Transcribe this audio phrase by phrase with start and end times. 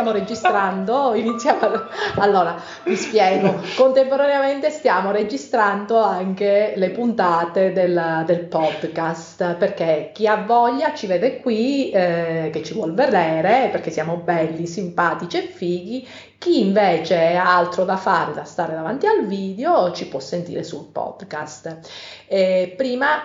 [0.00, 1.60] stiamo registrando, iniziamo.
[1.60, 3.60] a- Allora, vi spiego.
[3.76, 11.40] Contemporaneamente stiamo registrando anche le puntate del, del podcast perché chi ha voglia ci vede
[11.40, 16.08] qui, eh, che ci vuol vedere perché siamo belli, simpatici e fighi.
[16.38, 20.88] Chi invece ha altro da fare, da stare davanti al video, ci può sentire sul
[20.90, 21.78] podcast.
[22.26, 23.18] Eh, prima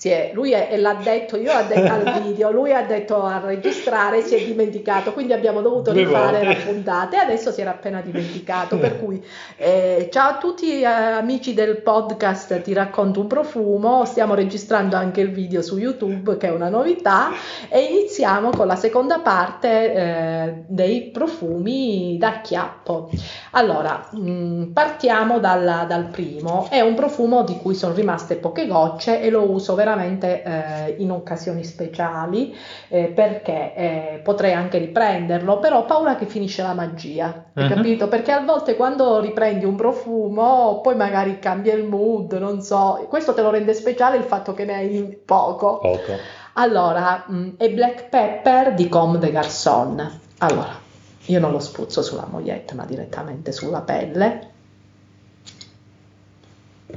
[0.00, 3.38] si è- lui è- l'ha detto, io ho detto al video, lui ha detto a
[3.44, 8.00] registrare, si è dimenticato, quindi abbiamo dovuto rifare la puntata e adesso si era appena
[8.00, 8.78] dimenticato.
[8.78, 9.22] Per cui
[9.58, 15.20] eh, ciao a tutti eh, amici del podcast Ti racconto un profumo, stiamo registrando anche
[15.20, 17.28] il video su YouTube che è una novità
[17.68, 23.10] e iniziamo con la seconda parte eh, dei profumi da chiappo.
[23.50, 29.20] Allora, mh, partiamo dalla- dal primo, è un profumo di cui sono rimaste poche gocce
[29.20, 32.56] e lo uso veramente eh, in occasioni speciali
[32.88, 37.68] eh, perché eh, potrei anche riprenderlo, però ho paura che finisce la magia, Mhm.
[37.68, 38.08] capito?
[38.08, 43.34] Perché a volte quando riprendi un profumo poi magari cambia il mood, non so, questo
[43.34, 45.78] te lo rende speciale il fatto che ne hai poco.
[45.78, 46.12] Poco.
[46.54, 50.02] Allora, mh, è Black Pepper di Comme des Garçons.
[50.38, 50.78] Allora,
[51.26, 54.48] io non lo spruzzo sulla moglietta, ma direttamente sulla pelle.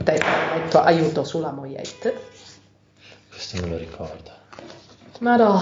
[0.04, 0.20] Te
[0.56, 2.10] metto aiuto sulla moglietta.
[3.44, 4.32] Questo me lo ricordo.
[5.20, 5.62] Ma no,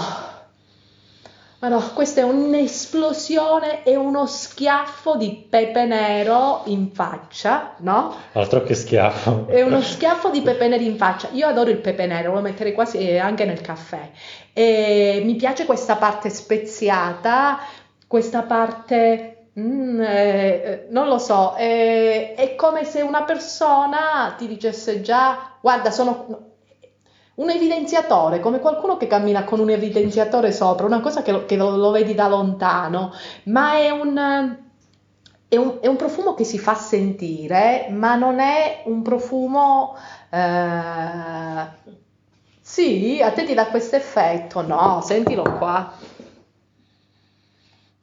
[1.58, 8.14] ma no, questa è un'esplosione e uno schiaffo di pepe nero in faccia, no?
[8.34, 9.48] Altro che schiaffo.
[9.48, 11.30] È uno schiaffo di pepe nero in faccia.
[11.32, 14.10] Io adoro il pepe nero, lo metterei quasi eh, anche nel caffè.
[14.52, 17.58] E mi piace questa parte speziata,
[18.06, 24.46] questa parte, mm, eh, eh, non lo so, è, è come se una persona ti
[24.46, 26.50] dicesse già, guarda, sono
[27.34, 31.56] un evidenziatore, come qualcuno che cammina con un evidenziatore sopra, una cosa che lo, che
[31.56, 33.12] lo- lo vedi da lontano,
[33.44, 34.60] ma è un...
[35.48, 39.94] È un, è un profumo che si fa sentire, ma non è un profumo...
[40.30, 41.66] eh,
[42.60, 45.00] Sì, a te ti dà questo effetto, no?
[45.02, 45.92] Sentilo qua.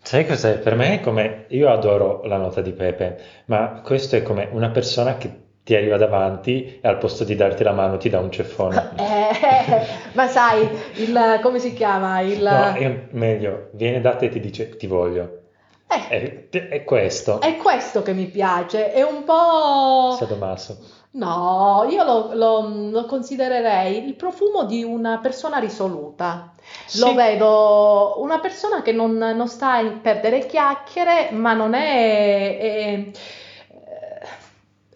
[0.01, 0.59] Sai cos'è?
[0.59, 1.45] Per me è come...
[1.49, 5.97] Io adoro la nota di pepe, ma questo è come una persona che ti arriva
[5.97, 8.89] davanti e al posto di darti la mano ti dà un ceffone.
[8.97, 12.21] Eh, ma sai, il, come si chiama?
[12.21, 15.41] Il, No, è meglio, viene da te e ti dice ti voglio.
[15.87, 17.39] eh, È, è questo.
[17.39, 20.15] è questo che mi piace, è un po'...
[20.17, 20.77] Sadomaso.
[21.11, 26.51] No, io lo, lo- lo considererei il profumo di una persona risoluta.
[26.99, 27.13] Lo Sì.
[27.13, 33.11] vedo una persona che non, non sta a perdere chiacchiere, ma non è, è-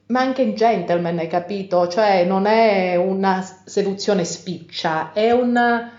[0.07, 1.87] ma anche in gentleman, hai capito?
[1.87, 5.89] Cioè non è una seduzione spiccia, è un,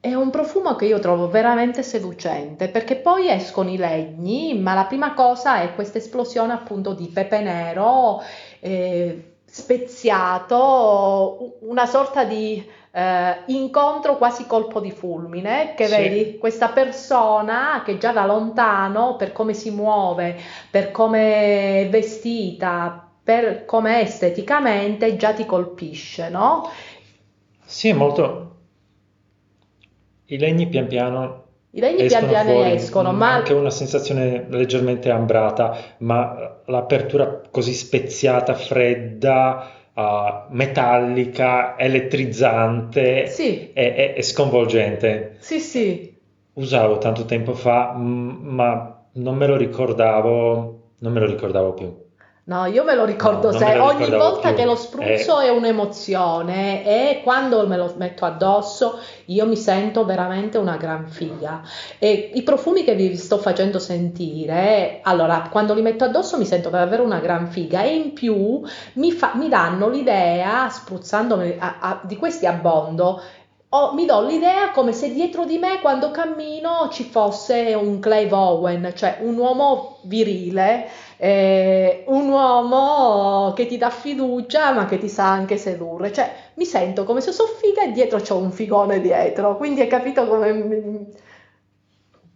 [0.00, 4.84] è un profumo che io trovo veramente seducente, perché poi escono i legni, ma la
[4.84, 8.22] prima cosa è questa esplosione appunto di pepe nero
[8.60, 15.96] eh, speziato, una sorta di eh, incontro quasi colpo di fulmine, che Sì.
[15.96, 20.36] vedi questa persona che già da lontano, per come si muove,
[20.70, 26.68] per come è vestita, per come esteticamente, già ti colpisce, no?
[27.64, 28.46] Sì, è molto...
[30.26, 34.46] I legni pian piano I legni pian piano fuori, escono, mm, ma anche una sensazione
[34.48, 45.36] leggermente ambrata, ma l'apertura così speziata, fredda, ah, metallica, elettrizzante, sì, è, è- è sconvolgente.
[45.38, 46.18] sì, sì.
[46.54, 52.08] Usavo tanto tempo fa, mm, ma non me lo ricordavo, non me lo ricordavo più.
[52.50, 54.56] No, io me lo ricordo No, non se me lo ogni volta più.
[54.56, 60.58] che lo spruzzo è un'emozione e quando me lo metto addosso io mi sento veramente
[60.58, 61.62] una gran figa.
[62.00, 66.70] E i profumi che vi sto facendo sentire, allora, quando li metto addosso mi sento
[66.70, 68.62] davvero una gran figa e in più
[68.94, 73.22] mi, fa- mi danno l'idea, spruzzandomi a- a- di questi abbondo,
[73.72, 78.34] ho- mi do l'idea come se dietro di me quando cammino ci fosse un Clive
[78.34, 80.88] Owen, cioè un uomo virile
[81.22, 86.64] eh, un uomo che ti dà fiducia ma che ti sa anche sedurre, cioè mi
[86.64, 91.08] sento come se sono figa e dietro c'ho un figone dietro, quindi hai capito come...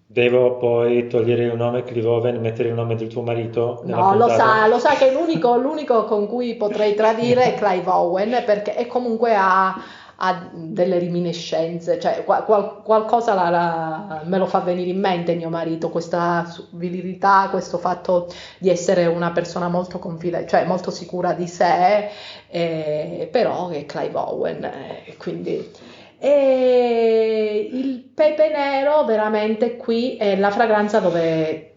[0.06, 3.80] Devo poi togliere il nome Clivoven e mettere il nome del tuo marito?
[3.84, 8.42] No, lo sa, lo sa che l'unico, l'unico con cui potrei tradire è Clive Owen
[8.44, 9.74] perché è comunque ha,
[10.16, 15.34] ha delle riminiscenze, cioè qual- qual- qualcosa la- la- me lo fa venire in mente
[15.34, 18.28] mio marito, questa virilità, questo fatto
[18.58, 22.08] di essere una persona molto confidente, cioè molto sicura di sé,
[22.48, 25.70] eh, però è Clive Owen, eh, quindi...
[26.18, 31.73] E il pepe nero veramente qui è la fragranza dove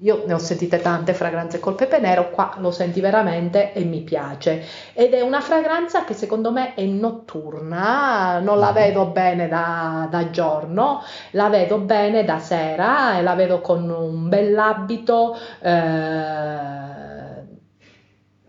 [0.00, 4.02] io ne ho sentite tante fragranze col pepe nero, qua lo senti veramente e mi
[4.02, 4.62] piace.
[4.92, 10.30] Ed è una fragranza che secondo me è notturna, non la vedo bene da, da
[10.30, 17.44] giorno, la vedo bene da sera e la vedo con un bell'abito eh,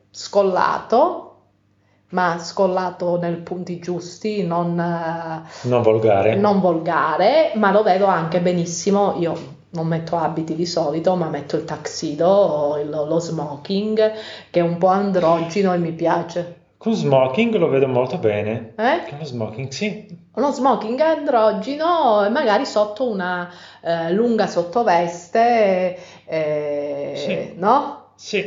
[0.09, 1.21] scollato
[2.09, 6.35] ma scollato nei punti giusti, non, non, volgare.
[6.35, 9.15] non volgare, ma lo vedo anche benissimo.
[9.19, 14.11] Io non metto abiti di solito, ma metto il tuxedo, il, lo smoking,
[14.49, 16.55] che è un po' androgino e mi piace.
[16.77, 18.73] Con smoking lo vedo molto bene.
[18.77, 19.09] Eh?
[19.09, 20.07] Con lo smoking, sì.
[20.35, 23.49] Uno smoking androgino e magari sotto una
[23.81, 27.53] eh, lunga sottoveste, eh, Sì.
[27.59, 28.11] no?
[28.15, 28.41] Sì,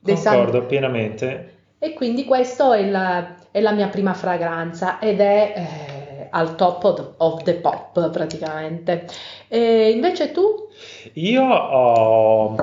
[0.00, 1.54] Dei concordo san- pienamente.
[1.78, 5.99] E quindi questa è la, è la mia prima fragranza ed è eh,
[6.30, 9.06] al top of, the pop praticamente.
[9.48, 10.68] E invece tu?
[11.14, 12.54] Io ho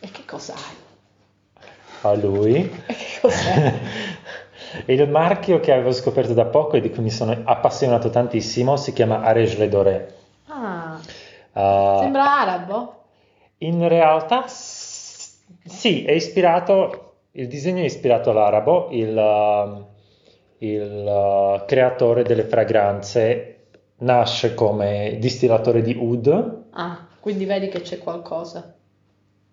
[0.00, 0.80] E che cos'hai?
[2.04, 2.56] a lui
[2.86, 3.72] E che cos'è?
[4.86, 8.92] il marchio che avevo scoperto da poco e di cui mi sono appassionato tantissimo si
[8.92, 10.14] chiama Arège Le Doré.
[10.46, 10.98] Ah,
[11.54, 13.04] Uh, sembra arabo?
[13.58, 19.86] In realtà sì, è ispirato, il disegno è ispirato all'arabo, il, uh,
[20.66, 21.04] il,
[21.60, 23.48] uh, creatore delle fragranze
[23.98, 28.74] nasce come distillatore di oud, Ah, quindi vedi che c'è qualcosa.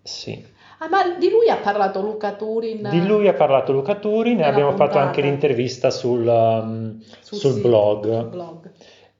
[0.02, 0.44] sì.
[0.82, 4.36] Ah, ma di lui ha parlato Luca Turin Di lui ha parlato Luca Turi, ne
[4.36, 5.00] Nella abbiamo fatto puntata.
[5.06, 8.70] anche l'intervista sul, um, sul sul sito, blog blog.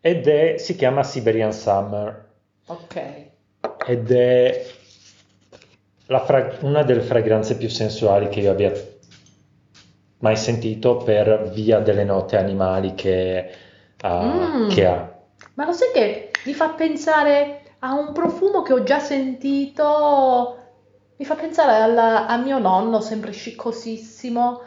[0.00, 2.28] ed è, si chiama Siberian Summer
[2.66, 3.02] Ok.
[3.88, 4.64] ed è
[6.06, 8.72] la fra- una delle fragranze più sensuali che io abbia
[10.20, 13.50] mai sentito per via delle note animali che,
[14.02, 14.68] ha- Mm.
[14.68, 15.12] che ha.
[15.54, 20.56] Ma lo sai che mi fa pensare a un profumo che ho già sentito?
[21.16, 24.60] Mi fa pensare alla- a mio nonno, sempre sciccosissimo,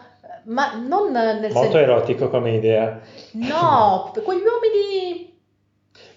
[0.45, 1.77] ma non nel Molto senso...
[1.77, 2.99] erotico come idea.
[3.33, 5.31] No, quegli uomini...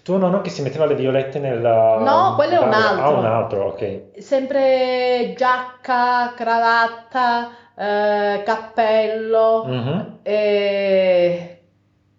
[0.03, 1.59] Tuo nonno che si metteva le violette nel...
[1.59, 3.17] No, quello è un Ah, altro.
[3.17, 4.01] un altro, ok.
[4.19, 10.17] Sempre giacca, cravatta, eh, cappello, Mhm.
[10.23, 11.61] e-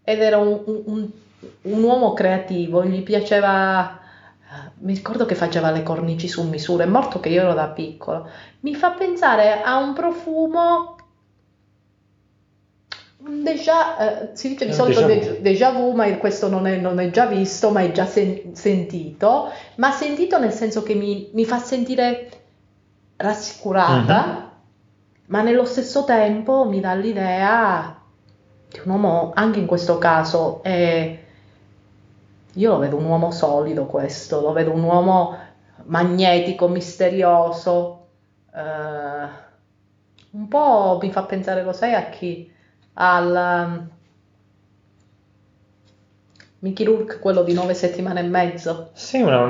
[0.05, 1.11] ed era un, un-
[1.63, 3.99] un uomo creativo, gli piaceva,
[4.81, 8.29] mi ricordo che faceva le cornici su misura, è morto che io ero da piccolo,
[8.61, 10.97] mi fa pensare a un profumo,
[13.19, 15.43] un déjà, eh, si dice di solito déjà vu.
[15.43, 19.51] déjà vu, ma questo non è, non è già visto, ma è già sen- sentito,
[19.77, 22.31] ma sentito nel senso che mi, mi fa sentire
[23.17, 24.48] rassicurata, Mhm.
[25.29, 28.01] Ma nello stesso tempo mi dà l'idea
[28.69, 31.19] di un uomo, anche in questo caso, è...
[32.53, 35.37] io lo vedo un uomo solido questo, lo vedo un uomo
[35.85, 38.09] magnetico, misterioso,
[38.55, 39.29] eh,
[40.31, 42.51] un po' mi fa pensare, lo sai, a chi?
[42.95, 43.89] Al
[46.61, 48.91] Mickey Rourke, quello di nove settimane e mezzo.
[48.93, 49.45] Sì, una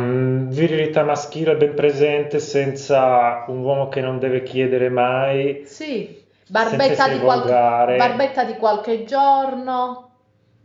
[0.50, 7.18] virilità maschile ben presente, senza un uomo che non deve chiedere mai, Sì, barbetta di,
[7.18, 7.96] qual- volgare.
[7.96, 10.10] barbetta di qualche giorno,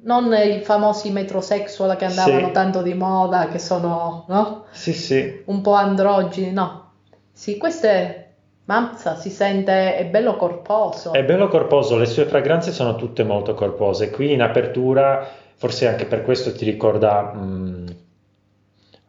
[0.03, 2.51] non i famosi metrosexual che andavano Sì.
[2.51, 4.65] tanto di moda, che sono, no?
[4.71, 5.43] Sì, sì.
[5.45, 6.91] Un po' androgini, no?
[7.31, 8.27] Sì, questo è,
[8.65, 11.13] mazza, si sente, è bello corposo.
[11.13, 14.09] È bello corposo, le sue fragranze sono tutte molto corpose.
[14.09, 17.87] Qui in apertura, forse anche per questo ti ricorda mm,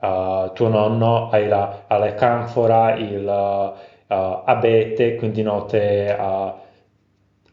[0.00, 6.52] uh, tuo nonno, hai la, la canfora, il uh, abete, quindi note uh,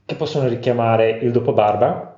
[0.06, 2.12] che possono richiamare il dopobarba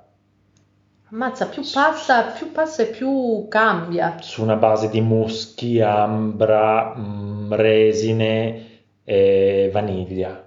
[1.13, 4.17] Ammazza, più passa, più passa e più cambia.
[4.19, 10.42] su una base di muschi, ambra, mm, resine e vaniglia.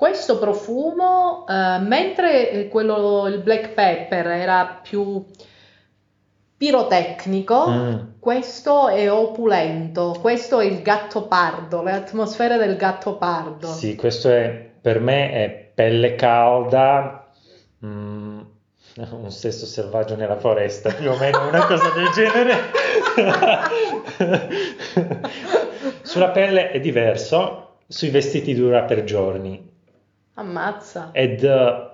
[0.00, 5.22] Questo profumo, eh, mentre eh, quello, il black pepper era più
[6.56, 7.96] pirotecnico, Mm.
[8.18, 13.66] questo è opulento, questo è il gatto pardo, le atmosfere del gatto pardo.
[13.66, 17.30] Sì, questo è per me è pelle calda,
[17.84, 18.40] mm,
[19.12, 22.56] un sesso selvaggio nella foresta, più o meno una cosa del genere.
[26.00, 29.68] Sulla pelle è diverso, sui vestiti dura per giorni
[30.34, 31.10] Ammazza.
[31.12, 31.88] ed eh,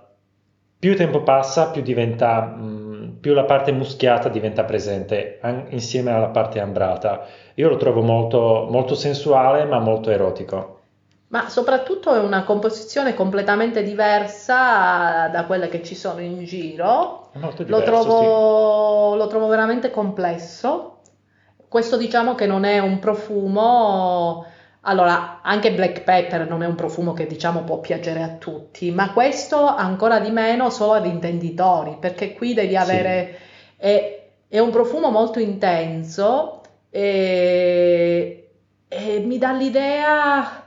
[0.79, 6.29] più tempo passa, più diventa, mm, più la parte muschiata diventa presente an- insieme alla
[6.29, 7.27] parte ambrata.
[7.55, 10.75] Io lo trovo molto, molto sensuale, ma molto erotico.
[11.29, 17.31] Ma soprattutto è una composizione completamente diversa da quelle che ci sono in giro.
[17.35, 21.01] Molto Lo diverso, trovo, lo trovo veramente complesso.
[21.69, 24.47] Questo diciamo che non è un profumo.
[24.89, 29.13] Allora, anche black pepper non è un profumo che diciamo può piacere a tutti, ma
[29.13, 32.77] questo ancora di meno solo ad intenditori, perché qui devi Sì.
[32.77, 33.37] avere.
[33.77, 38.51] È, è un profumo molto intenso e,
[38.89, 40.65] e mi dà l'idea.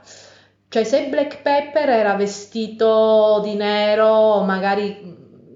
[0.68, 5.00] Cioè, se Black Pepper era vestito di nero, magari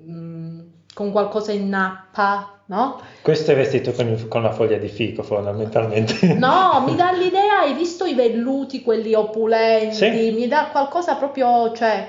[0.08, 0.60] mm,
[0.94, 3.00] con qualcosa in nappa, no?
[3.22, 6.14] Questo è vestito con, il- con la foglia di fico, fondamentalmente.
[6.34, 9.94] No, mi dà l'idea, hai visto i velluti, quelli opulenti?
[9.94, 10.30] Sì.
[10.34, 12.08] Mi dà qualcosa proprio, cioè,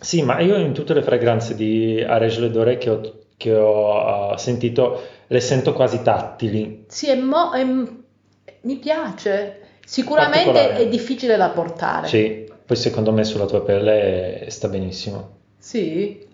[0.00, 3.00] Sì, ma io in tutte le fragranze di Arège Le Doré che ho,
[3.36, 6.84] che ho, uh, sentito, le sento quasi tattili.
[6.88, 9.60] sì, è mo- è- mi piace.
[9.84, 12.06] Sicuramente è difficile da portare.
[12.08, 15.36] Sì, poi secondo me sulla tua pelle sta benissimo.
[15.58, 16.26] Sì.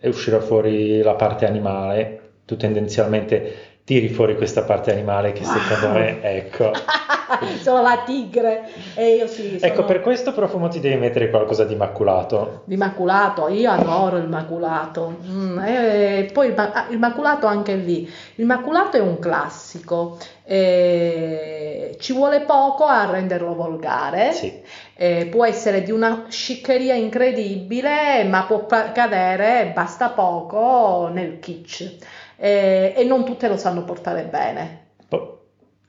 [0.00, 2.21] E uscirà fuori la parte animale.
[2.52, 5.94] Tu tendenzialmente tiri fuori questa parte animale che secondo Wow.
[5.94, 6.70] me, ecco.
[7.60, 11.64] Sono la tigre e io sì, Ecco, sono per questo profumo ti devi mettere qualcosa
[11.64, 12.62] di maculato.
[12.64, 15.18] di maculato, io adoro il maculato.
[15.24, 18.08] Mm, e poi il, ma- ah, il maculato anche lì.
[18.36, 24.32] Il maculato è un classico, eh, ci vuole poco a renderlo volgare.
[24.32, 24.60] Sì.
[24.94, 31.96] Eh, può essere di una sciccheria incredibile, ma può cadere, basta poco, nel kitsch.
[32.36, 34.81] Eh, e non tutte lo sanno portare bene.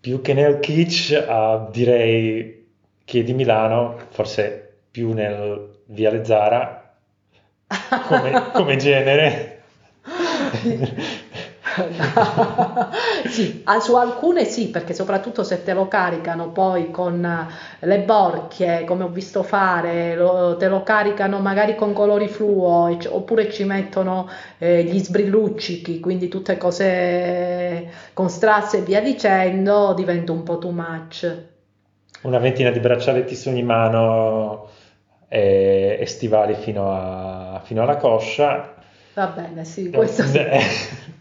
[0.04, 2.68] Più che nel kitsch, ah, direi
[3.06, 6.94] che di Milano, forse più nel Viale Zara,
[8.10, 9.64] come, come genere.
[13.28, 18.00] Sì, ah, su alcune sì, perché soprattutto se te lo caricano poi con eh, le
[18.02, 23.64] borchie, come ho visto fare, lo- te lo caricano magari con colori fluo, oppure ci
[23.64, 30.58] mettono eh, gli sbrilluccichi, quindi tutte cose con strass e via dicendo, diventa un po'
[30.60, 31.42] too much.
[32.24, 34.70] Una ventina di braccialetti su ogni mano
[35.28, 38.73] e, e stivali fino, a- fino alla coscia.
[39.14, 40.38] Va bene, sì, questo sì.
[40.38, 40.62] Eh,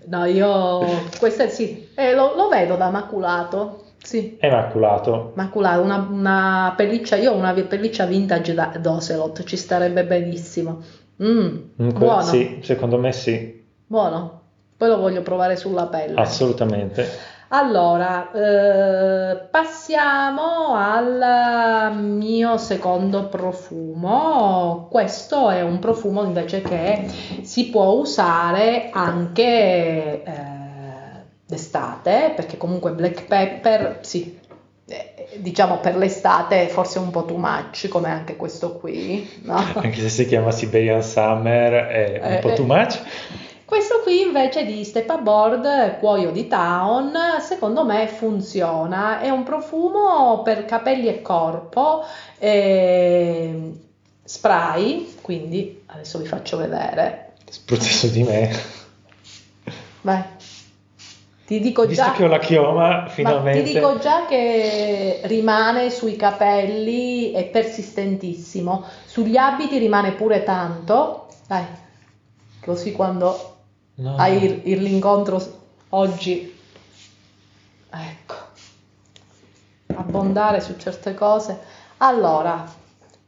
[0.06, 0.80] No, io,
[1.18, 4.36] questo sì, Eh, lo, lo vedo da maculato, sì.
[4.38, 5.32] È maculato.
[5.34, 10.82] Maculato, una, una pelliccia, io ho una pelliccia vintage da d'Ocelot, ci starebbe benissimo.
[11.22, 14.40] Mm, Mm, buono, Sì, secondo me sì, buono.
[14.76, 16.18] Poi lo voglio provare sulla pelle.
[16.20, 17.06] assolutamente.
[17.54, 24.88] Allora, eh, passiamo al mio secondo profumo.
[24.90, 27.04] Questo è un profumo invece che
[27.42, 30.32] si può usare anche eh,
[31.46, 34.40] d'estate, perché comunque black pepper, sì,
[34.86, 39.62] eh, diciamo per l'estate forse è un po' too much, come anche questo qui, no?
[39.74, 42.54] Anche se si chiama Siberian Summer è un Eh, po' eh.
[42.54, 42.98] too much.
[43.72, 50.42] Questo qui invece di Step Aboard Cuoio di Town, secondo me funziona, è un profumo
[50.42, 52.04] per capelli e corpo,
[52.36, 53.72] eh,
[54.22, 58.50] spray, quindi adesso vi faccio vedere, Spruzza su di me.
[60.02, 60.22] vai,
[61.46, 63.62] ti dico Visto già, che ho la chioma, ma ti finalmente.
[63.62, 71.64] dico già che rimane sui capelli, è persistentissimo, sugli abiti rimane pure tanto, dai,
[72.60, 73.51] così quando
[73.94, 74.16] No.
[74.16, 75.40] hai il- il- l'incontro
[75.90, 76.58] oggi,
[77.90, 78.34] ecco,
[79.94, 81.58] abbondare su certe cose.
[81.98, 82.64] Allora,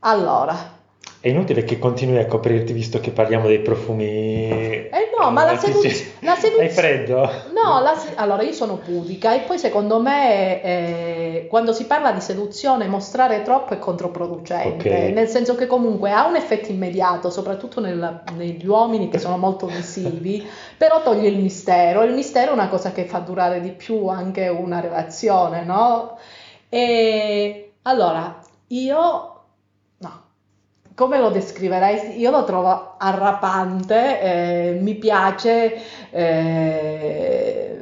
[0.00, 0.72] allora,
[1.20, 4.04] È inutile che continui a coprirti visto che parliamo dei profumi.
[4.04, 5.90] eh no, ma la, aromatici.
[5.90, 6.64] seduz- la seduzione...
[6.66, 7.30] Hai freddo?
[7.52, 12.20] No, la allora io sono pudica e poi secondo me eh, quando si parla di
[12.20, 15.12] seduzione mostrare troppo è controproducente, Ok.
[15.12, 19.66] nel senso che comunque ha un effetto immediato, soprattutto nel- negli uomini che sono molto
[19.66, 22.02] visivi, però toglie il mistero.
[22.02, 26.18] Il mistero è una cosa che fa durare di più anche una relazione, no?
[26.68, 28.38] E allora
[28.68, 29.28] io.
[30.94, 32.18] Come lo descriverei?
[32.20, 37.80] Io lo trovo arrapante, eh, mi piace, eh,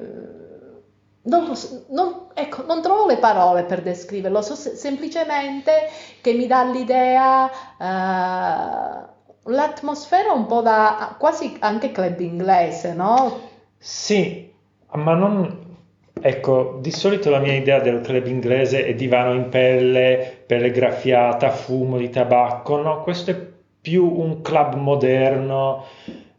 [1.25, 1.53] non,
[1.91, 5.89] non- ecco, non trovo le parole per descriverlo, so se- semplicemente
[6.21, 9.09] che mi dà l'idea, eh,
[9.45, 13.51] l'atmosfera un po' da quasi anche club inglese, no?
[13.79, 14.51] Sì,
[14.93, 15.62] ma non...
[16.21, 21.51] Ecco, di solito la mia idea del club inglese è divano in pelle, pelle graffiata,
[21.51, 23.37] fumo di tabacco, no, questo è
[23.81, 25.85] più un club moderno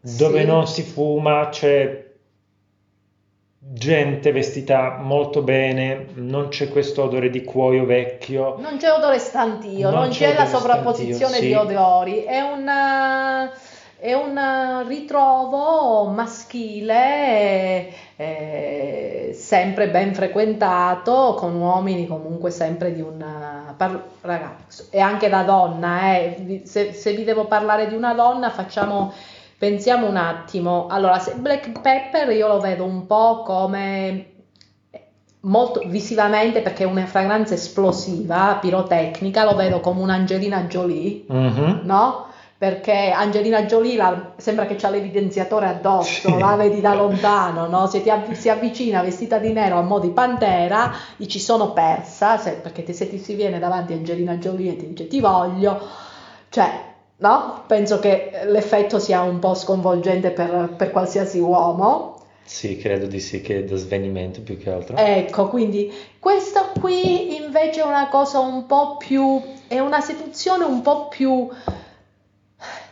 [0.00, 0.46] dove Sì.
[0.46, 2.02] non si fuma, c'è
[3.58, 8.56] gente vestita molto bene, non c'è questo odore di cuoio vecchio.
[8.58, 11.74] Non c'è odore stantio, non, Non c'è, c'è la sovrapposizione stantio, di sì.
[11.74, 13.50] odori, è un,
[14.04, 23.24] è un ritrovo maschile eh, sempre ben frequentato con uomini comunque sempre di un
[23.78, 26.60] par- ragazzo e anche da donna, eh.
[26.64, 29.12] Se, se vi devo parlare di una donna facciamo
[29.56, 34.26] Pensiamo un attimo, allora se Black Pepper io lo vedo un po' come
[35.40, 41.80] molto visivamente perché è una fragranza esplosiva, pirotecnica, lo vedo come un'Angelina Jolie, Mhm.
[41.84, 42.26] no?
[42.64, 46.38] Perché Angelina Jolie la- sembra che c'ha l'evidenziatore addosso, Sì.
[46.38, 47.86] la vedi da lontano, no?
[47.88, 52.38] Se ti avvi- si avvicina vestita di nero a mo' di pantera, dici sono persa,
[52.38, 55.78] se- perché te- se ti si viene davanti Angelina Jolie e ti dice ti voglio,
[56.48, 56.70] cioè,
[57.18, 57.64] no?
[57.66, 62.12] Penso che l'effetto sia un po' sconvolgente per, per qualsiasi uomo.
[62.46, 64.96] Sì, credo di sì, che è da svenimento più che altro.
[64.96, 70.80] Ecco, quindi questo qui invece è una cosa un po' più, è una seduzione un
[70.82, 71.48] po' più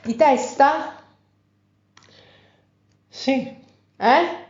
[0.05, 0.95] di testa,
[3.09, 3.55] Sì,
[3.97, 4.41] eh?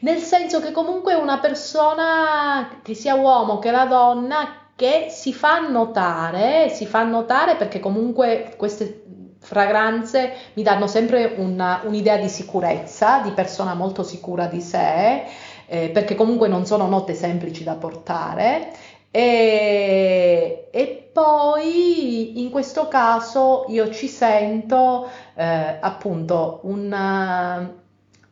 [0.00, 5.60] Nel senso che comunque una persona, che sia uomo che la donna, che si fa
[5.68, 9.04] notare, si fa notare perché comunque queste
[9.38, 15.24] fragranze mi danno sempre una- un'idea di sicurezza, di persona molto sicura di sé,
[15.66, 18.72] eh, perché comunque non sono note semplici da portare.
[19.10, 27.74] E, e poi in questo caso io ci sento eh, appunto una,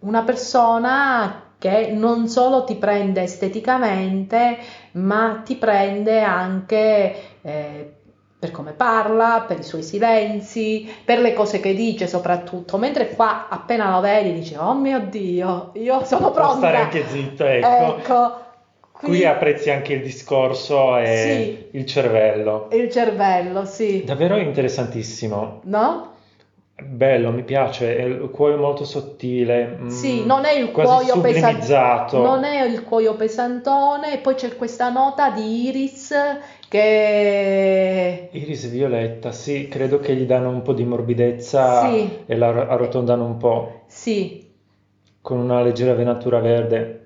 [0.00, 4.58] una persona che non solo ti prende esteticamente,
[4.92, 7.92] ma ti prende anche eh,
[8.38, 12.78] per come parla, per i suoi silenzi, per le cose che dice soprattutto.
[12.78, 16.56] Mentre qua appena lo vedi dici, oh mio Dio, io sono può pronta.
[16.58, 17.66] stare anche zitto, ecco.
[17.66, 18.40] Ecco,
[19.00, 21.76] Qui apprezzi anche il discorso e Sì.
[21.78, 22.68] il cervello.
[22.72, 24.02] il cervello, sì.
[24.04, 25.60] Davvero interessantissimo.
[25.64, 26.12] No?
[26.80, 32.22] Bello, mi piace, è il cuoio molto sottile, mm, Sì, non è il cuoio sublimizzato.
[32.22, 36.14] non è il cuoio pesantone, e poi c'è questa nota di iris
[36.68, 42.08] che Iris violetta, sì, credo che gli danno un po' di morbidezza Sì.
[42.26, 44.46] e la arrotondano un po' sì,
[45.20, 46.97] con una leggera venatura verde.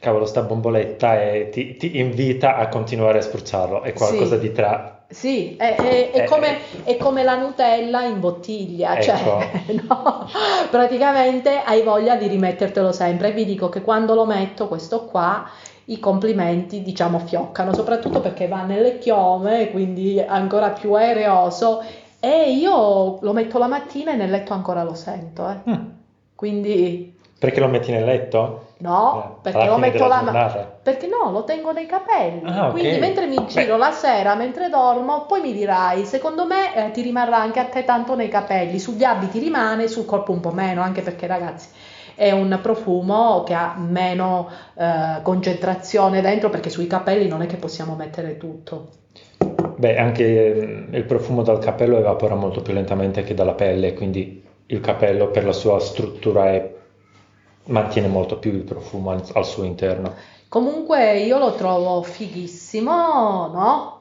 [0.00, 4.40] Cavolo, sta bomboletta e ti, ti invita a continuare a spruzzarlo, è qualcosa Sì.
[4.40, 5.04] di tra...
[5.08, 9.02] sì, è, è- è Eh, come, è come la Nutella in bottiglia, Ecco.
[9.02, 9.50] cioè,
[9.86, 10.26] no,
[10.70, 13.28] praticamente hai voglia di rimettertelo sempre.
[13.28, 15.46] E vi dico che quando lo metto, questo qua,
[15.86, 21.82] i complimenti, diciamo, fioccano, soprattutto perché va nelle chiome, quindi ancora più aereoso.
[22.18, 25.70] E io lo metto la mattina e nel letto ancora lo sento, eh.
[25.70, 25.86] Mm,
[26.34, 28.66] Quindi Perché lo metti nel letto?
[28.80, 30.78] no, Eh, perché lo metto la giornata.
[30.82, 32.42] Perché no, lo tengo nei capelli.
[32.44, 32.70] Ah, ok.
[32.72, 33.78] Quindi mentre mi giro Beh.
[33.78, 37.84] la sera, mentre dormo, poi mi dirai, secondo me eh, ti rimarrà anche a te
[37.84, 41.68] tanto nei capelli, sugli abiti rimane, sul corpo un po' meno, anche perché ragazzi
[42.14, 47.56] è un profumo che ha meno eh, concentrazione dentro, perché sui capelli non è che
[47.56, 48.88] possiamo mettere tutto.
[49.76, 54.42] Beh, anche mm, il profumo dal capello evapora molto più lentamente che dalla pelle, quindi
[54.66, 56.78] il capello per la sua struttura è-
[57.66, 60.14] mantiene molto più il profumo al, al suo interno.
[60.48, 62.92] Comunque io lo trovo fighissimo,
[63.52, 63.98] no?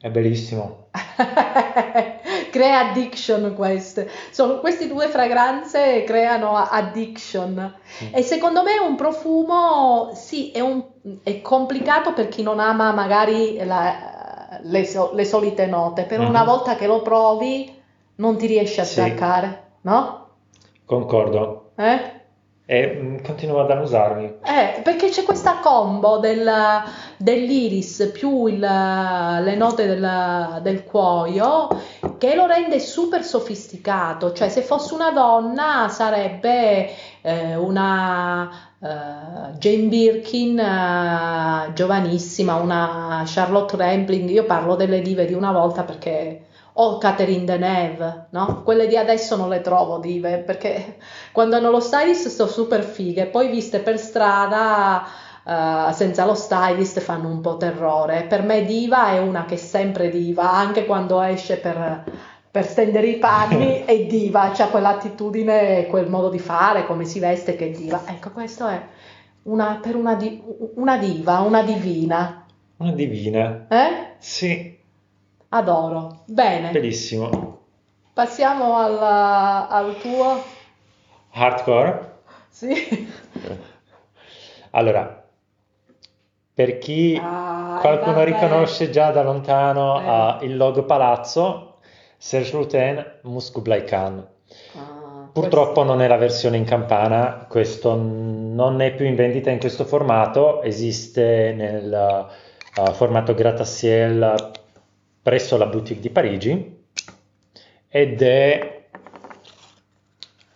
[0.00, 0.86] È bellissimo.
[2.50, 4.08] Crea addiction queste.
[4.30, 7.74] Sono, queste due fragranze creano addiction.
[8.10, 10.84] E secondo me è un profumo, sì, è, un-
[11.22, 16.40] è complicato per chi non ama magari la- le, so- le solite note, però una
[16.40, 16.46] Mhm.
[16.46, 17.72] volta che lo provi
[18.16, 18.92] non ti riesci a Sì.
[18.92, 20.26] staccare, no?
[20.84, 21.70] Concordo.
[21.76, 22.20] Eh?
[22.64, 24.24] E mm, continua ad annusarmi.
[24.44, 26.50] Eh, perché c'è questa combo del-
[27.16, 31.68] dell'iris più il- le note del, del cuoio
[32.18, 36.88] che lo rende super sofisticato, cioè se fosse una donna sarebbe
[37.20, 38.48] eh, una
[38.80, 45.82] eh, Jane Birkin eh, giovanissima, una Charlotte Rampling, io parlo delle dive di una volta
[45.82, 46.46] perché...
[46.74, 48.62] O Catherine Deneuve, no?
[48.62, 50.96] Quelle di adesso non le trovo dive perché
[51.32, 55.04] quando hanno lo stylist sto super fighe, poi viste per strada
[55.44, 58.22] eh, senza lo stylist fanno un po' terrore.
[58.22, 62.04] Per me diva è una che è sempre diva, anche quando esce per,
[62.50, 67.56] per stendere i panni è diva, c'ha quell'attitudine, quel modo di fare, come si veste
[67.56, 68.02] che è diva.
[68.06, 68.80] Ecco, questo è
[69.44, 70.40] una, per una, di-
[70.74, 72.46] una diva, una divina.
[72.76, 73.66] Una divina.
[73.68, 74.14] Eh?
[74.18, 74.71] Sì,
[75.54, 76.22] Adoro.
[76.26, 77.58] Bene, bellissimo.
[78.14, 78.98] passiamo al,
[79.68, 80.42] al tuo.
[81.32, 82.10] Hardcore.
[82.48, 83.10] Sì.
[84.74, 85.22] Allora,
[86.54, 88.24] per chi Ah, qualcuno vabbè.
[88.24, 90.44] riconosce già da lontano Eh.
[90.44, 91.76] eh, il logo palazzo,
[92.16, 94.26] Serge Luten, Muskublai Khan.
[94.74, 99.58] Ah, Purtroppo non è la versione in campana, questo non è più in vendita in
[99.58, 102.26] questo formato, esiste nel
[102.76, 104.50] uh, formato grattaciel
[105.22, 106.80] presso la boutique di Parigi
[107.88, 108.84] ed è...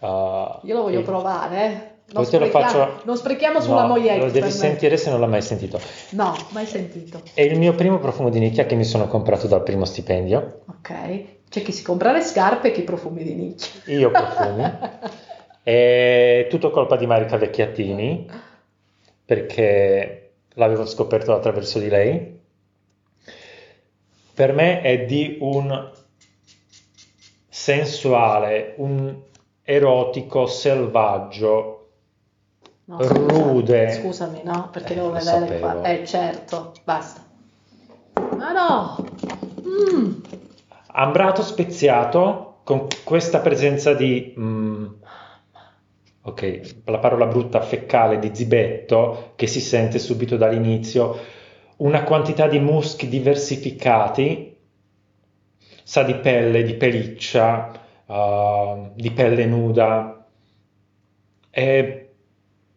[0.00, 1.94] uh, Io lo voglio il- provare, eh.
[2.09, 3.00] Non sprechiamo, faccio...
[3.05, 4.24] non sprechiamo sulla No, moglietta.
[4.26, 5.81] lo devi sentire se non l'hai mai sentito.
[6.11, 7.20] No, mai sentito.
[7.35, 10.61] È il mio primo profumo di nicchia che mi sono comprato dal primo stipendio.
[10.68, 11.24] Ok.
[11.50, 13.92] C'è chi si compra le scarpe e chi i profumi di nicchia.
[13.92, 14.62] Io profumi.
[15.64, 18.31] È tutto colpa di Marica Vecchiattini,
[19.24, 22.36] perché l'avevo scoperto attraverso di lei.
[24.37, 25.90] Per me è di un
[27.49, 29.16] sensuale, un
[29.62, 31.72] erotico, selvaggio,
[32.85, 33.92] No, rude.
[33.92, 35.70] Scusami, no, perché Eh, devo vedere qua.
[35.70, 35.85] sapevo.
[35.85, 37.25] Eh, certo, basta.
[38.37, 39.05] Ma no!
[39.66, 40.12] Mm,
[40.88, 44.87] Ambrato speziato con questa presenza di, mm,
[46.22, 51.16] ok, la parola brutta, feccale, di zibetto che si sente subito dall'inizio,
[51.78, 54.56] una quantità di muschi diversificati,
[55.82, 57.70] sa di pelle, di pelliccia,
[58.06, 60.26] uh, di pelle nuda,
[61.50, 62.10] e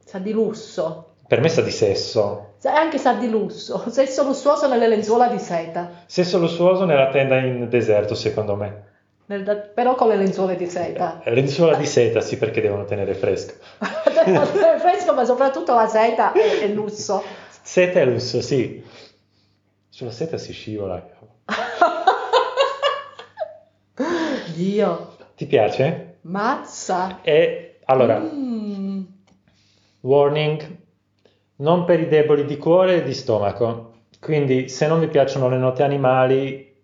[0.03, 1.15] sa di lusso.
[1.27, 2.55] per me sa di sesso.
[2.63, 3.83] Anche sa di lusso.
[3.89, 5.91] Sesso lussuoso nelle lenzuola di seta.
[6.05, 8.88] Sesso lussuoso nella tenda in deserto, secondo me.
[9.25, 11.21] Da- però con le lenzuole di seta.
[11.25, 13.53] Lenzuola di seta, sì, perché devono tenere fresco.
[13.79, 17.23] È fresco, ma soprattutto la seta è, è lusso.
[17.69, 18.84] Seta lusso, sì.
[19.89, 21.08] Sulla seta si scivola.
[24.55, 26.17] Dio, Ti piace?
[26.21, 27.21] mazza.
[27.21, 29.03] E allora, Mm.
[29.99, 30.77] warning,
[31.58, 33.91] non per i deboli di cuore e di stomaco.
[34.19, 36.75] Quindi, se non vi piacciono le note animali,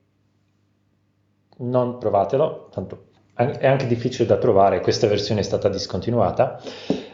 [1.58, 2.69] non provatelo.
[2.71, 4.82] Tanto an- è anche difficile da trovare.
[4.82, 6.62] Questa versione è stata discontinuata.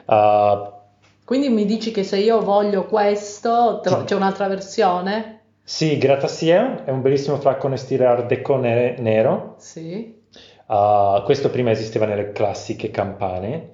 [0.05, 0.79] Uh,
[1.23, 5.39] Quindi mi dici che se io voglio questo, tro- c'è un'altra versione?
[5.63, 9.55] sì, Grattaciel è un bellissimo flacone stile Art Deco ne- nero.
[9.59, 10.19] Sì.
[10.67, 13.71] Uh, questo prima esisteva nelle classiche campane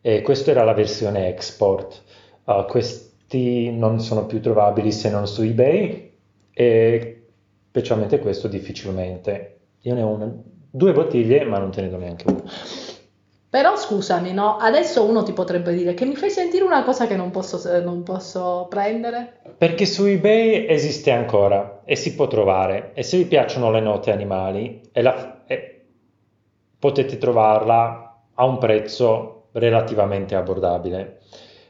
[0.00, 2.02] e questa era la versione export.
[2.44, 6.12] Uh, questi non sono più trovabili se non su eBay
[6.52, 7.26] e
[7.68, 9.58] specialmente questo difficilmente.
[9.82, 10.32] Io ne ho una-
[10.70, 12.42] due bottiglie ma non te ne do neanche una.
[13.50, 14.56] Però scusami, no?
[14.58, 18.02] Adesso uno ti potrebbe dire che mi fai sentire una cosa che non posso, non
[18.02, 19.40] posso prendere?
[19.56, 24.12] Perché su eBay esiste ancora e si può trovare e se vi piacciono le note
[24.12, 25.86] animali e la- e
[26.78, 31.20] potete trovarla a un prezzo relativamente abbordabile.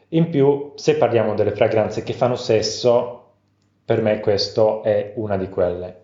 [0.08, 3.34] In più, se parliamo delle fragranze che fanno sesso,
[3.84, 6.02] per me questo è una di quelle.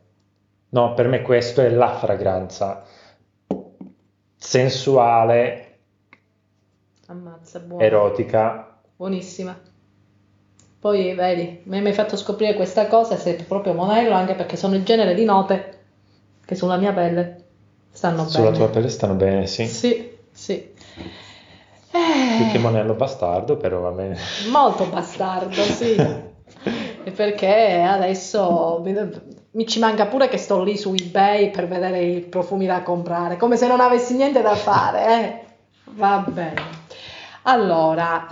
[0.71, 2.85] No, per me questo è la fragranza
[4.45, 5.79] sensuale,
[7.07, 7.85] Ammazza, buona.
[7.85, 8.79] erotica.
[8.97, 9.59] Buonissima.
[10.79, 14.85] Poi vedi, mi hai fatto scoprire questa cosa, sei proprio monello, anche perché sono il
[14.85, 15.79] genere di note
[16.45, 17.43] che sulla mia pelle
[17.91, 18.57] stanno Sulla bene.
[18.59, 19.67] tua pelle stanno bene, sì.
[19.67, 20.73] Sì, sì.
[22.37, 24.17] Più che Eh, monello bastardo, però va bene.
[24.51, 25.95] molto bastardo, sì.
[27.05, 28.83] E perché adesso
[29.51, 33.37] mi, ci manca pure che sto lì su eBay per vedere i profumi da comprare,
[33.37, 35.45] come se non avessi niente da fare, eh.
[35.97, 36.83] Va bene.
[37.43, 38.27] Allora,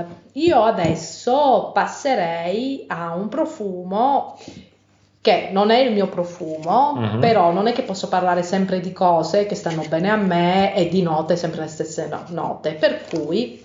[0.00, 4.38] eh, io adesso passerei a un profumo
[5.22, 7.18] che non è il mio profumo, Mhm.
[7.18, 10.90] però non è che posso parlare sempre di cose che stanno bene a me e
[10.90, 12.72] di note sempre le stesse no- note.
[12.72, 13.62] Per cui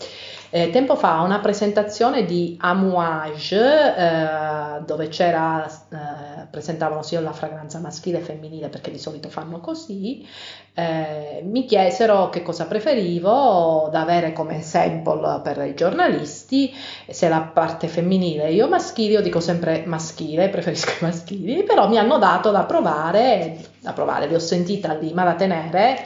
[0.51, 7.79] eh, tempo fa una presentazione di Amouage eh, dove c'era, eh, presentavano sia la fragranza
[7.79, 10.25] maschile e femminile perché di solito fanno così.
[10.73, 16.73] eh, mi chiesero che cosa preferivo da avere come sample per i giornalisti,
[17.07, 21.97] se la parte femminile io maschile, io dico sempre maschile, preferisco i maschili, però mi
[21.97, 25.99] hanno dato da provare, da provare, li ho sentita lì, ma da tenere,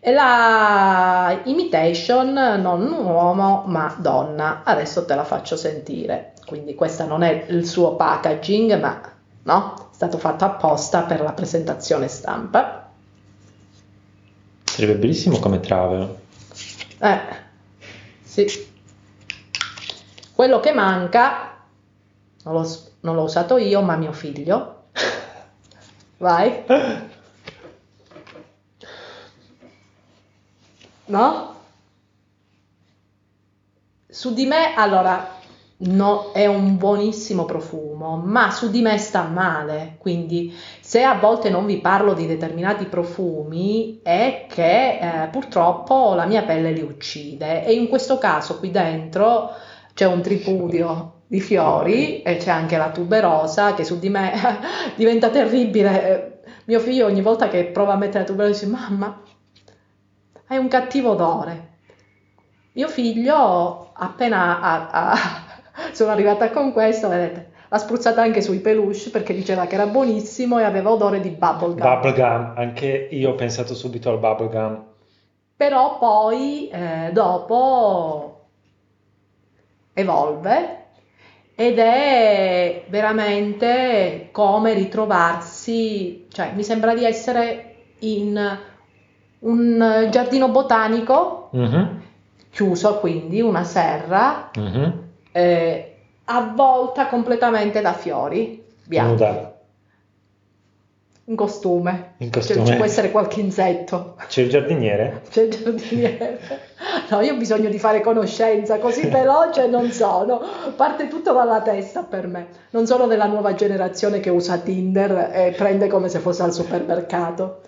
[0.00, 7.22] e la imitation non uomo ma donna, adesso te la faccio sentire, quindi questa non
[7.22, 9.00] è il suo packaging, ma
[9.42, 12.90] no, è stato fatto apposta per la presentazione stampa.
[14.64, 16.16] Sarebbe bellissimo come travel.
[16.98, 17.20] Eh,
[18.22, 18.74] sì.
[20.34, 21.56] Quello che manca,
[22.44, 24.88] non l'ho, non l'ho usato io, ma mio figlio.
[26.18, 26.64] Vai.
[31.06, 31.54] No?
[34.08, 35.36] Su di me, allora,
[35.78, 39.96] no, è un buonissimo profumo, ma su di me sta male.
[39.98, 46.24] Quindi, se a volte non vi parlo di determinati profumi, è che eh, purtroppo la
[46.26, 47.64] mia pelle li uccide.
[47.64, 49.50] E in questo caso, qui dentro
[49.94, 54.32] c'è un tripudio di fiori e c'è anche la tuberosa che su di me
[54.96, 56.40] diventa terribile.
[56.64, 59.22] Mio figlio ogni volta che prova a mettere la tuberosa dice mamma
[60.48, 61.74] hai un cattivo odore.
[62.72, 65.16] Mio figlio appena ha, ha,
[65.92, 70.58] sono arrivata con questo, vedete, l'ha spruzzata anche sui peluche perché diceva che era buonissimo
[70.58, 71.76] e aveva odore di bubblegum.
[71.76, 74.84] Bubblegum, anche io ho pensato subito al bubblegum.
[75.56, 78.48] Però poi eh, dopo
[79.94, 80.84] evolve
[81.54, 88.58] ed è veramente come ritrovarsi, cioè mi sembra di essere in
[89.46, 92.02] un giardino botanico Mhm,
[92.50, 94.92] chiuso, quindi una serra mhm.
[95.32, 99.54] eh, avvolta completamente da fiori bianchi, Nuda,
[101.28, 102.14] in costume.
[102.18, 102.66] in Cioè, costume.
[102.66, 104.16] ci può essere qualche insetto.
[104.28, 105.22] C'è il giardiniere?
[105.30, 106.38] C'è il giardiniere.
[107.10, 110.40] No, io ho bisogno di fare conoscenza, così veloce non sono.
[110.76, 112.46] Parte tutto dalla testa per me.
[112.70, 117.60] Non sono della nuova generazione che usa Tinder e prende come se fosse al supermercato.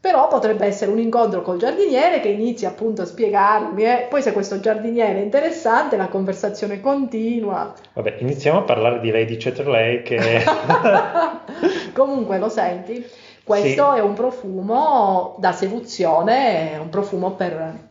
[0.00, 4.06] Però potrebbe essere un incontro col giardiniere che inizia appunto a spiegarmi, eh.
[4.08, 7.74] poi se questo giardiniere è interessante, la conversazione continua.
[7.94, 10.44] Vabbè, iniziamo a parlare di Lady Chatterley che...
[11.92, 13.04] Comunque lo senti?
[13.42, 13.98] Questo Sì.
[13.98, 17.86] è un profumo da seduzione, è un profumo per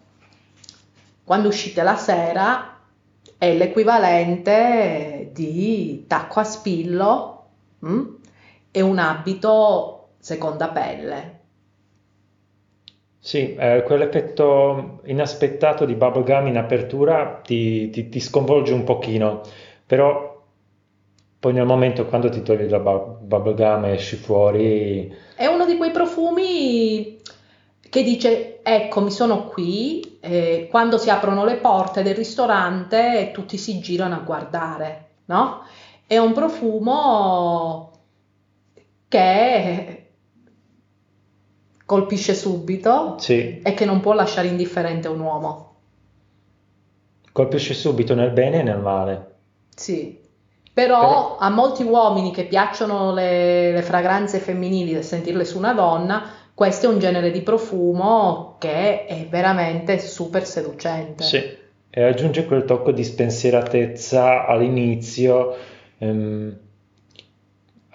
[1.25, 2.77] quando uscite la sera,
[3.37, 7.47] è l'equivalente di tacco a spillo
[7.85, 8.05] mm?
[8.71, 11.37] e un abito seconda pelle.
[13.27, 19.41] Sì, eh, quell'effetto inaspettato di bubblegum in apertura ti, ti- ti sconvolge un pochino,
[19.85, 20.41] però
[21.37, 25.75] poi nel momento quando ti togli la bu- bubblegum e esci fuori, È uno di
[25.75, 27.17] quei profumi
[27.89, 33.79] che dice, eccomi, sono qui, e quando si aprono le porte del ristorante tutti si
[33.79, 35.63] girano a guardare, no?
[36.07, 37.91] È un profumo
[39.09, 40.06] che
[41.88, 45.76] colpisce subito sì, e che non può lasciare indifferente un uomo.
[47.32, 49.36] colpisce subito nel bene e nel male.
[49.73, 50.19] Sì,
[50.73, 56.23] però, Però- a molti uomini che piacciono le, le fragranze femminili sentirle su una donna,
[56.54, 61.23] questo è un genere di profumo che è veramente super seducente.
[61.23, 61.58] Sì,
[61.89, 65.56] e aggiunge quel tocco di spensieratezza all'inizio,
[66.00, 66.58] ehm,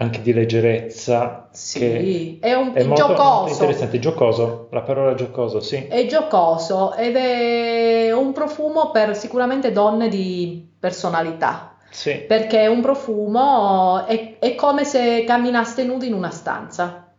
[0.03, 5.15] anche di leggerezza, Sì, che è un è molto, molto giocoso, interessante, giocoso, la parola
[5.15, 5.87] giocoso, sì.
[5.89, 12.81] è giocoso ed è un profumo per sicuramente donne di personalità, Sì, perché è un
[12.81, 17.13] profumo, è, è come se camminaste nudi in una stanza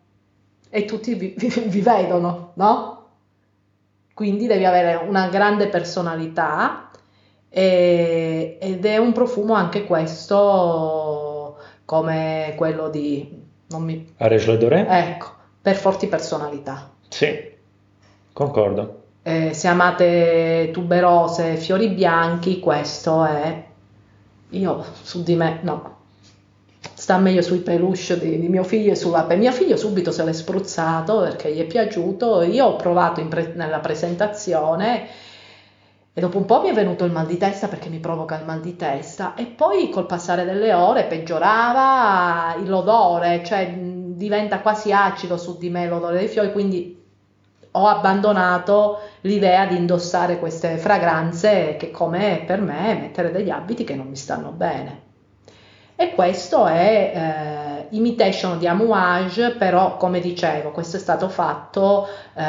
[0.70, 2.98] e tutti vi, vi- vi vedono, no?
[4.14, 6.90] Quindi devi avere una grande personalità
[7.50, 11.32] e- ed è un profumo anche questo
[11.86, 14.86] come quello di, non mi, Arège Ledoré?
[14.88, 16.92] ecco, per forti personalità.
[17.10, 17.52] Sì,
[18.32, 19.02] concordo.
[19.24, 23.64] Eh, se amate tuberose, fiori bianchi, questo è,
[24.50, 25.92] io su di me, no.
[26.94, 30.24] Sta meglio sui peluche di, di mio figlio e sulla pe- Mio figlio subito se
[30.24, 32.42] l'è spruzzato perché gli è piaciuto.
[32.44, 35.08] Io ho provato pre- nella presentazione
[36.16, 38.46] e dopo un po' mi è venuto il mal di testa perché mi provoca il
[38.46, 39.34] mal di testa.
[39.34, 45.88] E poi col passare delle ore peggiorava l'odore, cioè diventa quasi acido su di me
[45.88, 46.52] l'odore dei fiori.
[46.52, 47.02] Quindi
[47.72, 53.96] ho abbandonato l'idea di indossare queste fragranze che come per me mettere degli abiti che
[53.96, 55.02] non mi stanno bene.
[55.96, 62.44] E questo è eh, Imitation di Amouage, però come dicevo, questo è stato fatto, eh,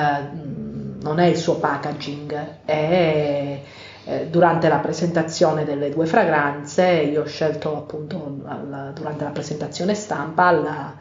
[1.02, 3.61] non è il suo packaging, è
[4.07, 9.94] eh, durante la presentazione delle due fragranze, io ho scelto appunto al- durante la presentazione
[9.94, 10.94] stampa la-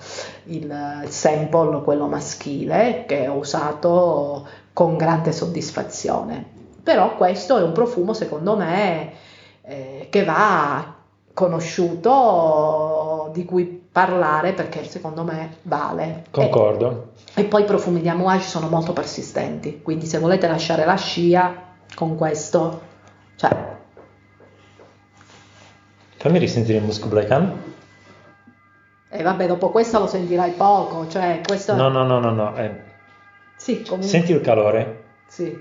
[0.46, 6.46] il sample, quello maschile, che ho usato con grande soddisfazione.
[6.82, 9.12] Però questo è un profumo, secondo me,
[9.64, 10.96] eh, che va
[11.34, 16.24] conosciuto, di cui parlare perché secondo me vale.
[16.32, 17.12] Concordo.
[17.36, 20.96] E, e poi i profumi di Amouage sono molto persistenti, quindi se volete lasciare la
[20.96, 21.54] scia
[21.96, 22.82] con questo,
[23.38, 23.72] cioè,
[26.18, 27.54] Fammi risentire il Musk Black Hand.
[29.10, 31.76] e vabbè, dopo questo lo sentirai poco, cioè questo...
[31.76, 32.56] No, no, no, no, no.
[32.56, 32.72] eh,
[33.58, 34.08] Sì, comunque...
[34.08, 35.04] Senti il calore?
[35.28, 35.56] Sì.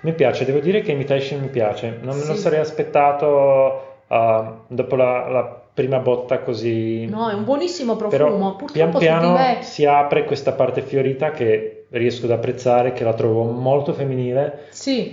[0.00, 2.40] Mi piace, devo dire che Imitation mi piace, non me lo Sì.
[2.40, 7.06] sarei aspettato uh, dopo la, la prima botta così.
[7.06, 8.56] No, è un buonissimo Però profumo.
[8.56, 13.04] pian Purtroppo su piano me si apre questa parte fiorita che riesco ad apprezzare, che
[13.04, 14.66] la trovo molto femminile.
[14.70, 15.10] Sì.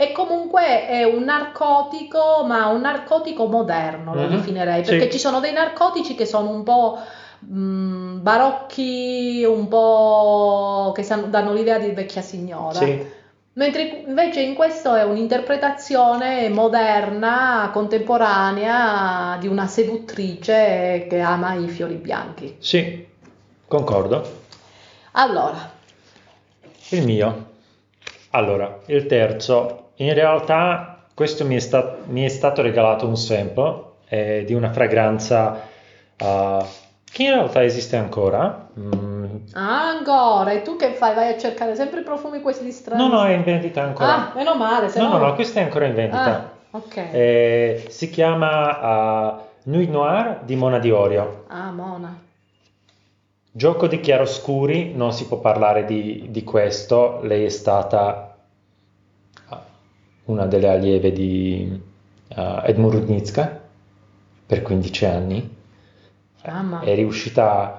[0.00, 5.12] E comunque è un narcotico, ma un narcotico moderno lo Mhm, definirei, perché sì.
[5.12, 6.98] ci sono dei narcotici che sono un po'
[7.40, 12.78] mh, barocchi, un po' che danno l'idea di vecchia signora.
[12.78, 13.04] Sì,
[13.58, 21.94] Mentre invece in questo è un'interpretazione moderna, contemporanea di una seduttrice che ama i fiori
[21.96, 22.54] bianchi.
[22.60, 23.04] sì,
[23.66, 24.42] concordo.
[25.12, 25.72] Allora,
[26.90, 27.46] Il mio.
[28.30, 29.90] Allora, il terzo.
[29.96, 34.70] In realtà questo mi è, sta- mi è stato regalato un sample eh, di una
[34.70, 35.66] fragranza
[36.16, 36.64] uh,
[37.10, 38.68] che in realtà esiste ancora.
[38.78, 39.17] Mm,
[39.52, 41.14] ancora, e tu che fai?
[41.14, 43.02] Vai a cercare sempre i profumi questi strani?
[43.02, 44.30] no, no, è in vendita ancora.
[44.30, 45.18] Ah, meno male, se no, no...
[45.18, 46.34] no, no, questa è ancora in vendita.
[46.34, 46.96] Ah, ok.
[46.96, 51.44] Eh, si chiama uh, Nuit Noire di Mona di Orio.
[51.48, 52.26] Ah, Mona.
[53.50, 57.20] Gioco di chiaroscuri, non si può parlare di, di questo.
[57.22, 58.36] Lei è stata
[59.48, 59.64] ah,
[60.24, 61.80] una delle allieve di
[62.28, 63.60] uh, Edmund Rudnitska
[64.46, 65.56] per 15 anni.
[66.46, 66.80] Mamma.
[66.80, 67.77] È riuscita a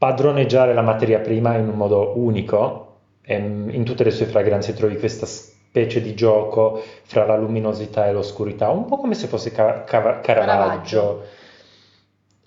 [0.00, 2.86] padroneggiare la materia prima in un modo unico.
[3.22, 8.12] E in tutte le sue fragranze trovi questa specie di gioco fra la luminosità e
[8.12, 11.22] l'oscurità, un po' come se fosse Ca- Cava- Caravaggio.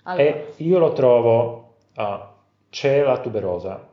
[0.02, 2.28] Allora, E io lo trovo, ah,
[2.70, 3.86] c'è la tuberosa,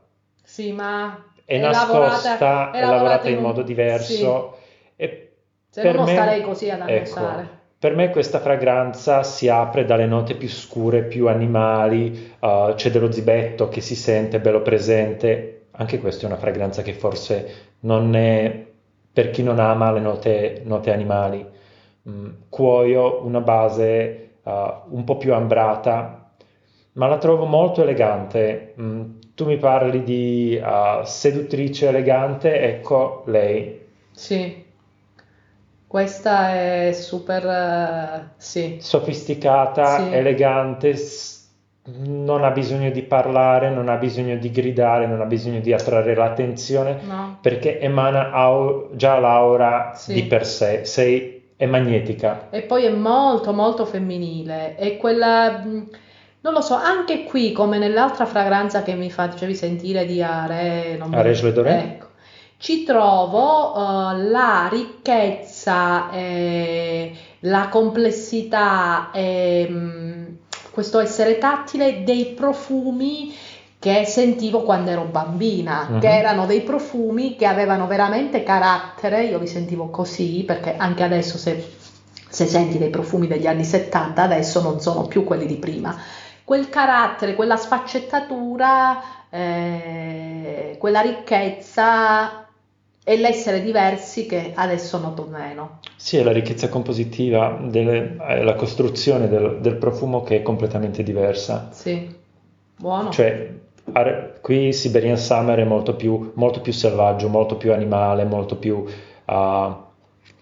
[0.43, 4.57] sì, ma è, è nascosta, lavorata- è lavorata in un- modo diverso.
[4.97, 5.33] E
[5.69, 7.59] Se per no non me- starei così ad ecco, annusare.
[7.81, 13.11] Per me questa fragranza si apre dalle note più scure, più animali, ah, c'è dello
[13.11, 15.69] zibetto che si sente bello presente.
[15.71, 18.67] Anche questa è una fragranza che forse non è
[19.11, 21.43] per chi non ama le note, note animali.
[22.07, 26.33] Mm, cuoio, una base ah, un po' più ambrata,
[26.93, 28.75] ma la trovo molto elegante.
[28.79, 29.01] Mm,
[29.33, 33.79] tu mi parli di ah, seduttrice elegante, ecco lei.
[34.11, 34.60] Sì.
[35.91, 37.45] Questa è super...
[37.45, 38.77] eh, sì.
[38.79, 40.03] Sofisticata, Sì.
[40.13, 40.95] elegante,
[42.05, 46.15] non ha bisogno di parlare, non ha bisogno di gridare, non ha bisogno di attrarre
[46.15, 47.37] l'attenzione, No?
[47.41, 50.13] perché emana au- già l'aura Sì.
[50.13, 52.47] di per sé, sei, è magnetica.
[52.51, 54.75] E poi è molto molto femminile.
[54.75, 55.89] È quella, mh,
[56.39, 61.09] non lo so, anche qui come nell'altra fragranza che mi facevi sentire di Are, non
[61.09, 61.79] mi- Doré?
[61.79, 62.07] ecco,
[62.61, 70.37] ci trovo eh, la ricchezza, eh, la complessità, e, mh,
[70.71, 73.33] questo essere tattile dei profumi
[73.79, 75.99] che sentivo quando ero bambina, Mhm.
[76.01, 81.39] che erano dei profumi che avevano veramente carattere, io li sentivo così, perché anche adesso
[81.39, 81.67] se,
[82.29, 85.97] se senti dei profumi degli anni 70, adesso non sono più quelli di prima.
[86.43, 92.45] Quel carattere, quella sfaccettatura, eh, quella ricchezza
[93.03, 95.79] e l'essere diversi che adesso noto meno.
[95.95, 101.03] Sì, è la ricchezza compositiva, delle- è la costruzione del, del profumo che è completamente
[101.03, 101.69] diversa.
[101.71, 102.13] Sì,
[102.77, 103.09] buono.
[103.11, 103.49] Cioè,
[103.93, 108.85] Are- qui Siberian Summer è molto più, molto più selvaggio, molto più animale, molto più
[109.25, 109.85] ah,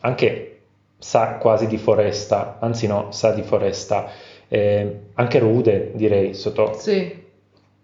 [0.02, 0.62] anche
[0.98, 4.10] sa quasi di foresta, anzi no, sa di foresta,
[4.48, 7.19] eh, anche rude direi sotto Sì,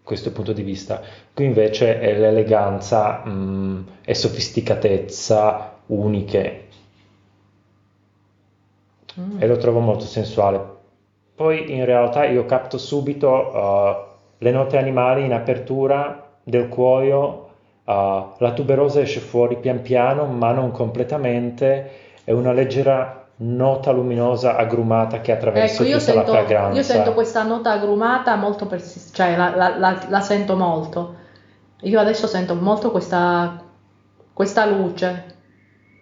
[0.05, 1.01] questo punto di vista.
[1.33, 6.65] Qui invece è l'eleganza mh, e sofisticatezza uniche
[9.19, 9.41] Mm.
[9.41, 10.73] e lo trovo molto sensuale.
[11.35, 13.95] Poi in realtà io capto subito uh,
[14.37, 17.49] le note animali in apertura del cuoio,
[17.83, 17.91] uh,
[18.37, 21.91] la tuberosa esce fuori pian piano, ma non completamente,
[22.23, 26.77] è una leggera nota luminosa agrumata che attraversa Ecco, tutta la sento, fragranza.
[26.77, 31.15] io sento questa nota agrumata molto persistente, cioè la, la- la- la sento molto.
[31.81, 33.61] Io adesso sento molto questa,
[34.31, 35.35] questa luce,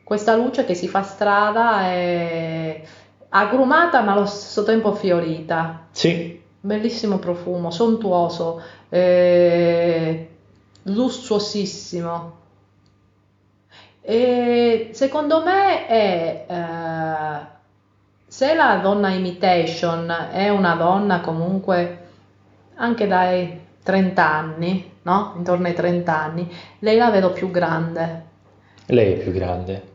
[0.03, 2.83] questa luce che si fa strada e
[3.29, 5.87] agrumata ma allo stesso tempo fiorita.
[5.91, 10.29] Sì, Bellissimo profumo, sontuoso, eh,
[10.83, 12.41] lussuosissimo.
[14.05, 17.45] E secondo me è, eh,
[18.27, 21.99] se la donna imitation è una donna comunque
[22.75, 25.33] anche dai 30 anni, no?
[25.37, 28.25] Intorno ai 30 anni, lei la vedo più grande.
[28.87, 29.91] lei è più grande.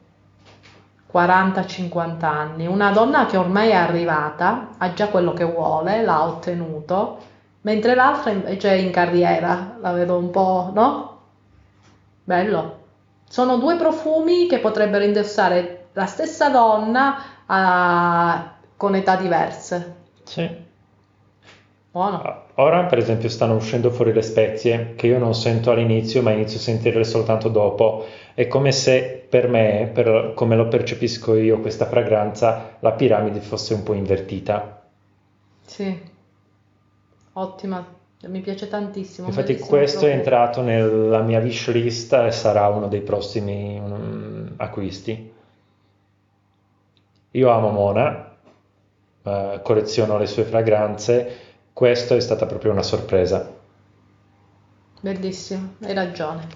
[1.12, 7.18] 40-50 anni, una donna che ormai è arrivata, ha già quello che vuole, l'ha ottenuto,
[7.62, 11.18] mentre l'altra invece è in carriera, la vedo un po', no?
[12.24, 12.77] Bello.
[13.28, 17.16] Sono due profumi che potrebbero indossare la stessa donna
[17.46, 19.94] a- con età diverse.
[20.24, 20.66] Sì.
[21.90, 22.22] Buono.
[22.22, 26.30] Ah, Ora, per esempio, stanno uscendo fuori le spezie che io non sento all'inizio, ma
[26.32, 28.04] inizio a sentirle soltanto dopo.
[28.34, 33.74] È come se per me, per come lo percepisco io, questa fragranza, la piramide fosse
[33.74, 34.82] un po' invertita.
[35.64, 36.00] Sì,
[37.34, 37.84] ottima,
[38.26, 39.28] mi piace tantissimo.
[39.28, 40.12] Infatti, questo è profumo.
[40.12, 45.32] entrato nella mia wish list e sarà uno dei prossimi mm, acquisti.
[47.30, 48.34] Io amo Mona,
[49.22, 51.36] eh, colleziono le sue fragranze.
[51.72, 53.54] Questo è stata proprio una sorpresa.
[55.00, 56.46] Bellissimo, hai ragione.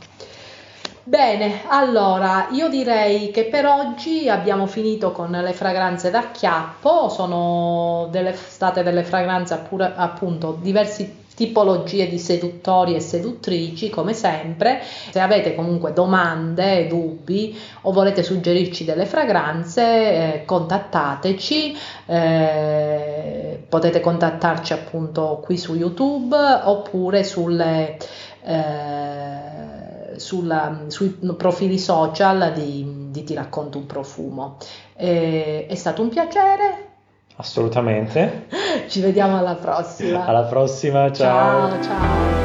[1.05, 8.09] Bene, allora io direi che per oggi abbiamo finito con le fragranze da chiappo, sono
[8.11, 14.81] delle- state delle fragranze appure- appunto diverse tipologie di seduttori e seduttrici come sempre.
[15.11, 21.77] Se avete comunque domande, dubbi o volete suggerirci delle fragranze, eh, contattateci,
[22.07, 27.97] eh, potete contattarci appunto qui su YouTube oppure sulle
[28.45, 34.57] eh, sulla- sui profili social di, di Ti racconto un profumo.
[34.97, 36.92] Eh, è stato un piacere,
[37.37, 38.47] Assolutamente.
[38.89, 40.25] ci vediamo alla prossima.
[40.27, 41.71] Alla prossima, ciao.
[41.71, 41.83] ciao.
[41.83, 42.43] ciao.